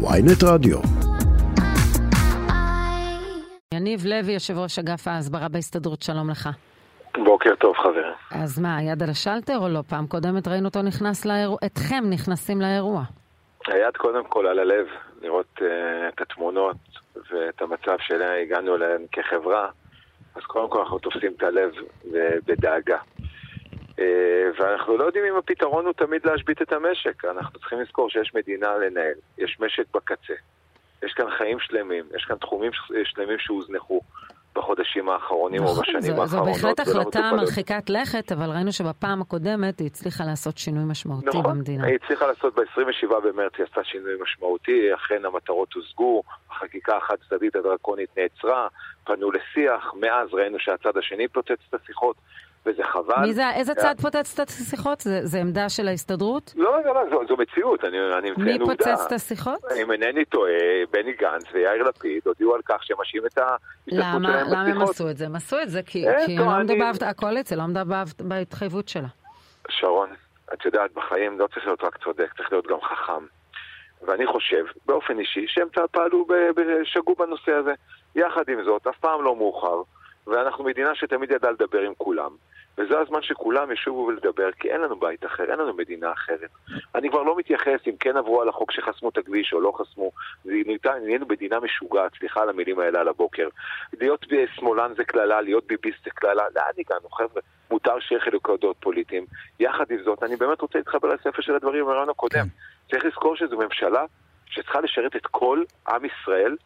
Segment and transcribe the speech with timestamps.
[0.00, 0.78] ויינט רדיו.
[3.74, 6.48] יניב לוי, יושב ראש אגף ההסברה בהסתדרות, שלום לך.
[7.24, 8.12] בוקר טוב, חברים.
[8.30, 9.80] אז מה, היד על השלטר או לא?
[9.88, 13.02] פעם קודמת ראינו אותו נכנס לאירוע, אתכם נכנסים לאירוע.
[13.66, 14.86] היד קודם כל על הלב,
[15.22, 15.62] לראות uh,
[16.08, 16.76] את התמונות
[17.16, 19.68] ואת המצב שאליה הגענו אליהן כחברה,
[20.34, 21.70] אז קודם כל אנחנו תופסים את הלב
[22.46, 22.98] בדאגה.
[23.98, 24.00] Uh,
[24.58, 27.24] ואנחנו לא יודעים אם הפתרון הוא תמיד להשבית את המשק.
[27.24, 30.34] אנחנו צריכים לזכור שיש מדינה לנהל, יש משק בקצה,
[31.02, 32.70] יש כאן חיים שלמים, יש כאן תחומים
[33.04, 34.00] שלמים שהוזנחו.
[34.58, 36.28] בחודשים האחרונים נכון, או בשנים זו, האחרונות.
[36.28, 41.44] זו בהחלט החלטה מרחיקת לכת, אבל ראינו שבפעם הקודמת היא הצליחה לעשות שינוי משמעותי נכון,
[41.44, 41.86] במדינה.
[41.86, 47.56] היא הצליחה לעשות ב-27 במרץ, היא עשתה שינוי משמעותי, אכן המטרות הושגו, החקיקה החד צדדית
[47.56, 48.68] הדרקונית נעצרה,
[49.04, 52.16] פנו לשיח, מאז ראינו שהצד השני פוצץ את השיחות.
[52.68, 53.26] וזה חבל.
[53.26, 55.00] מי זה, איזה צד פוצץ את השיחות?
[55.00, 56.52] זה, זה עמדה של ההסתדרות?
[56.56, 58.66] לא, לא, לא, זו, זו מציאות, אני, אני מציין עובדה.
[58.66, 59.60] מי פוצץ את השיחות?
[59.82, 60.52] אם אינני טועה,
[60.90, 64.52] בני גנץ ויאיר לפיד הודיעו על כך שהם משאים את ההשתתפות שלהם בשיחות.
[64.52, 65.26] למה הם עשו את זה?
[65.26, 67.10] הם עשו את זה כי, כי לא עמדה אני...
[67.10, 67.82] הקואליציה לא עמדה
[68.20, 69.08] בהתחייבות שלה.
[69.68, 70.10] שרון,
[70.54, 73.24] את יודעת, בחיים לא צריך להיות רק צודק, צריך להיות גם חכם.
[74.02, 76.26] ואני חושב, באופן אישי, שהם פעלו,
[76.84, 77.72] שגו בנושא הזה.
[78.14, 79.82] יחד עם זאת, אף פעם לא מאוחר.
[80.26, 82.30] ואנחנו מדינה שתמיד ידעה לדבר עם כולם.
[82.78, 86.50] וזה הזמן שכולם ישובו לדבר, כי אין לנו בית אחר, אין לנו מדינה אחרת.
[86.94, 90.10] אני כבר לא מתייחס אם כן עברו על החוק שחסמו את הכביש או לא חסמו.
[90.44, 93.48] נהיינו מדינה משוגעת, סליחה על המילים האלה על הבוקר.
[94.00, 96.42] להיות שמאלן זה קללה, להיות ביביסט זה קללה.
[96.56, 97.42] לאן הגענו, חבר'ה?
[97.70, 99.26] מותר שיהיה חילוקי דעות פוליטיים.
[99.60, 102.42] יחד עם זאת, אני באמת רוצה להתחבר לספר של הדברים ברעיון הקודם.
[102.42, 102.48] כן.
[102.90, 104.04] צריך לזכור שזו ממשלה
[104.46, 106.56] שצריכה לשרת את כל עם ישראל,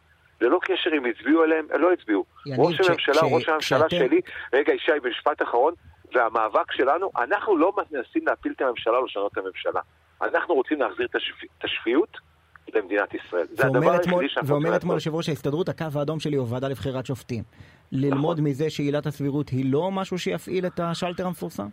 [0.41, 2.25] ללא קשר אם הצביעו עליהם, הם לא הצביעו.
[2.57, 4.21] ראש הממשלה, ראש הממשלה שלי,
[4.53, 5.73] רגע ישי, במשפט אחרון,
[6.13, 9.81] והמאבק שלנו, אנחנו לא מנסים להפיל את הממשלה או לשנות את הממשלה.
[10.21, 11.07] אנחנו רוצים להחזיר
[11.57, 12.17] את השפיות
[12.75, 13.45] למדינת ישראל.
[13.51, 17.05] זה הדבר היחידי שאנחנו ואומר אתמול יושב ראש ההסתדרות, הקו האדום שלי הוא ועדה לבחירת
[17.05, 17.43] שופטים.
[17.91, 18.49] ללמוד נכון.
[18.49, 21.67] מזה שעילת הסבירות היא לא משהו שיפעיל את השלטר המפורסם?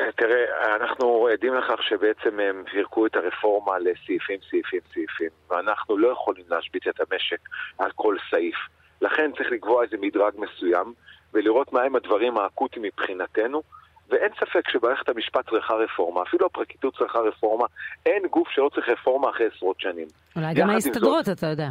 [0.00, 6.08] אה, תראה, אנחנו עדים לכך שבעצם הם פירקו את הרפורמה לסעיפים, סעיפים, סעיפים, ואנחנו לא
[6.08, 7.40] יכולים להשבית את המשק
[7.78, 8.56] על כל סעיף.
[9.00, 10.94] לכן צריך לקבוע איזה מדרג מסוים,
[11.34, 13.62] ולראות מהם הדברים האקוטיים מבחינתנו,
[14.10, 17.66] ואין ספק שמערכת המשפט צריכה רפורמה, אפילו הפרקליטות צריכה רפורמה,
[18.06, 20.06] אין גוף שלא צריך רפורמה אחרי עשרות שנים.
[20.36, 21.68] אולי גם ההסתדרות, אתה יודע.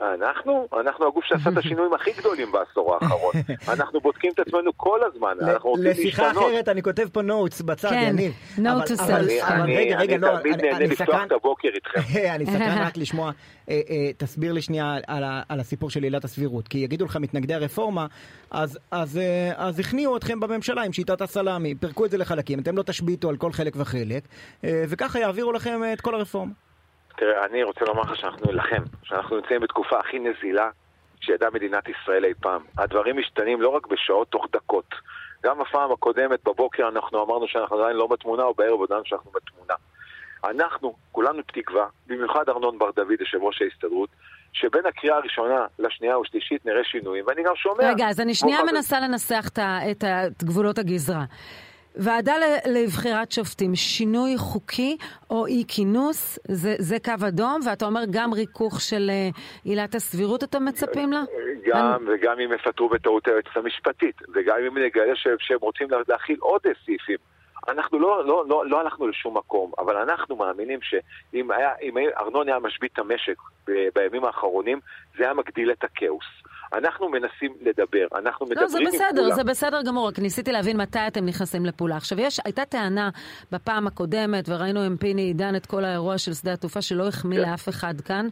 [0.00, 3.32] אנחנו, אנחנו הגוף שעשה את השינויים הכי גדולים בעשור האחרון.
[3.74, 6.06] אנחנו בודקים את עצמנו כל הזמן, אנחנו רוצים להשתנות.
[6.06, 8.32] לשיחה אחרת אני כותב פה נוטס בצד, יניב.
[8.56, 9.44] כן, note to self.
[9.48, 12.00] אבל רגע, רגע, לא, אני תמיד נהנה לפתוח את הבוקר איתכם.
[12.34, 13.30] אני סקרן רק לשמוע,
[13.68, 14.96] אה, אה, תסביר לי שנייה
[15.48, 16.68] על הסיפור של עילת הסבירות.
[16.68, 18.06] כי יגידו לך מתנגדי הרפורמה,
[18.50, 23.28] אז אה, הכניעו אתכם בממשלה עם שיטת הסלאמי, פירקו את זה לחלקים, אתם לא תשביתו
[23.28, 24.22] על כל חלק וחלק,
[24.64, 26.65] וככה יעבירו לכם את כל הרפורמה.
[27.16, 30.70] תראה, אני רוצה לומר לך שאנחנו נלחם, שאנחנו נמצאים בתקופה הכי נזילה
[31.20, 32.62] שידעה מדינת ישראל אי פעם.
[32.78, 34.94] הדברים משתנים לא רק בשעות, תוך דקות.
[35.44, 39.74] גם הפעם הקודמת בבוקר אנחנו אמרנו שאנחנו עדיין לא בתמונה, או בערב עדיין שאנחנו בתמונה.
[40.44, 44.08] אנחנו, כולנו תקווה, במיוחד ארנון בר דוד, יושב ראש ההסתדרות,
[44.52, 47.88] שבין הקריאה הראשונה לשנייה ושלישית נראה שינויים, ואני גם שומע...
[47.88, 49.46] רגע, אז אני שנייה מנסה לנסח
[49.90, 51.24] את גבולות הגזרה.
[51.96, 52.34] ועדה
[52.66, 54.96] לבחירת שופטים, שינוי חוקי
[55.30, 59.28] או אי כינוס, זה, זה קו אדום, ואתה אומר גם ריכוך של אה,
[59.64, 61.22] עילת הסבירות אתם מצפים לה?
[61.66, 62.14] גם, אני...
[62.14, 67.18] וגם אם יפטרו בטעות היועצת המשפטית, וגם אם נגלה שהם רוצים להכיל עוד סעיפים.
[67.68, 71.70] אנחנו לא, לא, לא, לא הלכנו לשום מקום, אבל אנחנו מאמינים שאם היה,
[72.18, 73.36] ארנון היה משבית את המשק
[73.94, 74.80] בימים האחרונים,
[75.18, 76.24] זה היה מגדיל את הכאוס.
[76.76, 80.76] אנחנו מנסים לדבר, אנחנו מדברים לא, זה בסדר, עם זה בסדר גמור, רק ניסיתי להבין
[80.76, 81.96] מתי אתם נכנסים לפעולה.
[81.96, 83.10] עכשיו, יש, הייתה טענה
[83.52, 87.50] בפעם הקודמת, וראינו עם פיני עידן את כל האירוע של שדה התעופה שלא החמיא כן.
[87.50, 88.28] לאף אחד כאן.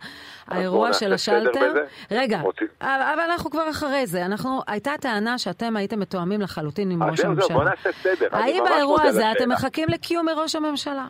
[0.49, 1.75] האירוע של השלטר...
[2.11, 2.67] רגע, רוצים.
[2.81, 4.27] אבל אנחנו כבר אחרי זה.
[4.27, 7.57] אנחנו, הייתה טענה שאתם הייתם מתואמים לחלוטין עם ראש הממשלה.
[7.57, 8.29] בוא נעשה סדר.
[8.33, 11.07] האם באירוע הזה אתם מחכים לקיום מראש הממשלה?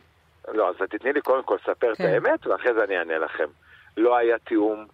[0.55, 2.05] לא, אז תתני לי קודם כל לספר כן.
[2.05, 3.45] את האמת, ואחרי זה אני אענה לכם.
[3.97, 4.87] לא היה תיאום,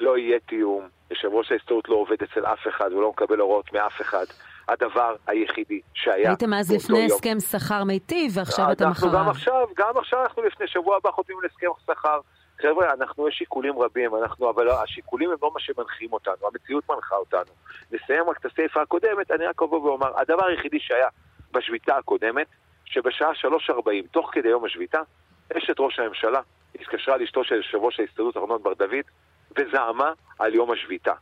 [0.00, 0.88] לא יהיה תיאום.
[1.10, 4.24] יושב ראש ההסתדרות לא עובד אצל אף אחד, הוא לא מקבל הוראות מאף אחד.
[4.68, 6.28] הדבר היחידי שהיה...
[6.28, 7.06] הייתם אז לפני יום.
[7.06, 9.12] הסכם שכר מיטיב, ועכשיו אתם אחריו.
[9.12, 12.20] גם עכשיו, גם עכשיו אנחנו לפני שבוע הבא חותמים על הסכם שכר.
[12.60, 17.16] חבר'ה, אנחנו, יש שיקולים רבים, אנחנו, אבל השיקולים הם לא מה שמנחים אותנו, המציאות מנחה
[17.16, 17.52] אותנו.
[17.92, 21.08] נסיים רק את הסעיפה הקודמת, אני רק אבוא ואומר, הדבר היחידי שהיה
[21.52, 22.46] בשביתה הקודמת,
[22.84, 23.30] שבשעה
[23.70, 23.72] 3.40,
[24.10, 25.00] תוך כדי יום השביתה,
[25.56, 26.40] אשת ראש הממשלה
[26.80, 29.04] התקשרה לאשתו של יושב ראש ההסתדרות ארנון בר דוד,
[29.56, 31.12] וזעמה על יום השביתה.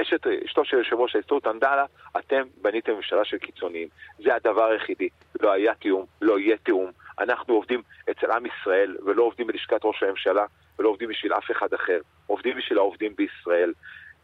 [0.00, 1.84] אשת, אשתו של יושב ראש ההסתדרות עמדה לה,
[2.18, 3.88] אתם בניתם ממשלה של קיצוניים.
[4.18, 5.08] זה הדבר היחידי.
[5.40, 6.90] לא היה תיאום, לא יהיה תיאום.
[7.18, 10.44] אנחנו עובדים אצל עם ישראל, ולא עובדים בלשכת ראש הממשלה,
[10.78, 12.00] ולא עובדים בשביל אף אחד אחר.
[12.26, 13.72] עובדים בשביל העובדים בישראל.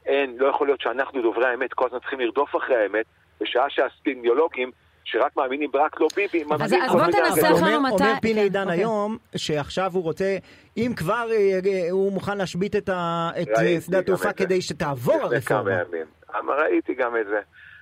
[0.06, 3.06] אין, לא יכול להיות שאנחנו דוברי האמת כל הזמן צריכים לרדוף אחרי האמת,
[3.40, 4.70] בשעה שהספיניולוגים
[5.10, 8.04] שרק מאמינים רק לא ביבי, אז, אז בוא תנסח לנו מתי...
[8.04, 9.16] אומר פיני עידן כן, היום.
[9.36, 10.36] שעכשיו הוא רוצה,
[10.76, 12.88] אם כבר אה, אה, הוא מוכן להשבית את,
[13.42, 13.48] את
[13.86, 15.82] שדה התעופה כדי שתעבור הרפורמה.
[16.48, 17.40] ראיתי גם את זה.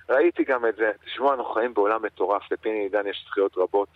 [0.09, 0.91] ראיתי גם את זה.
[1.05, 3.89] תשמעו, אנחנו חיים בעולם מטורף, לפיני עידן יש זכויות רבות,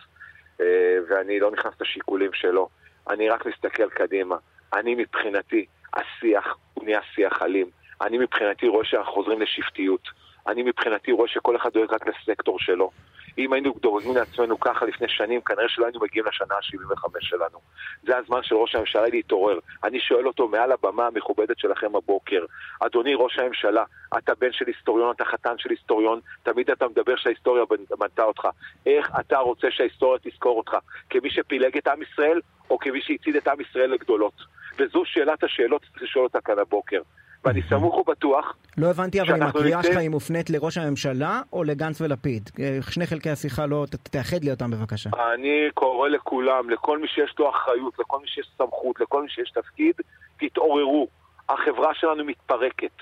[0.60, 0.66] אה,
[1.08, 2.68] ואני לא נכנס לשיקולים שלו.
[3.10, 4.36] אני רק מסתכל קדימה.
[4.74, 7.66] אני מבחינתי, השיח הוא נהיה שיח אלים.
[8.00, 10.08] אני מבחינתי רואה שאנחנו חוזרים לשבטיות.
[10.46, 12.90] אני מבחינתי רואה שכל אחד דואג רק לסקטור שלו.
[13.38, 17.58] אם היינו דורגים לעצמנו ככה לפני שנים, כנראה שלא היינו מגיעים לשנה ה-75 שלנו.
[18.02, 19.58] זה הזמן של ראש הממשלה להתעורר.
[19.84, 22.44] אני שואל אותו מעל הבמה המכובדת שלכם הבוקר,
[22.80, 23.84] אדוני ראש הממשלה,
[24.18, 27.64] אתה בן של היסטוריון, אתה חתן של היסטוריון, תמיד אתה מדבר שההיסטוריה
[27.98, 28.48] בנתה אותך.
[28.86, 30.76] איך אתה רוצה שההיסטוריה תזכור אותך?
[31.10, 32.40] כמי שפילג את עם ישראל,
[32.70, 34.34] או כמי שהצעיד את עם ישראל לגדולות?
[34.78, 37.00] וזו שאלת השאלות שצריך לשאול אותה כאן הבוקר.
[37.44, 42.00] ואני סמוך ובטוח לא הבנתי אבל אם הקריאה שלך היא מופנית לראש הממשלה או לגנץ
[42.00, 42.50] ולפיד.
[42.60, 45.10] אה, שני חלקי השיחה לא, תאחד לי אותם בבקשה.
[45.34, 49.50] אני קורא לכולם, לכל מי שיש לו אחריות, לכל מי שיש סמכות, לכל מי שיש
[49.50, 49.94] תפקיד,
[50.38, 51.08] תתעוררו.
[51.48, 52.96] החברה שלנו מתפרקת.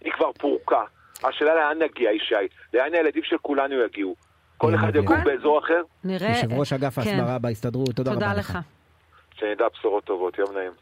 [0.00, 0.82] היא כבר פורקה.
[1.24, 2.34] השאלה לאן נגיע, ישי?
[2.74, 4.14] לאן הילדים של כולנו יגיעו?
[4.56, 5.82] כל אחד יגור באזור אחר?
[6.04, 6.28] נראה...
[6.28, 7.00] יושב ראש אגף כן.
[7.00, 8.46] ההסברה בהסתדרות, תודה רבה לך.
[8.46, 8.58] תודה לך.
[9.34, 10.72] שנדע בשורות טובות, יום נעים.